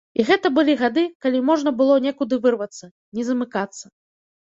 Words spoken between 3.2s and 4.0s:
замыкацца.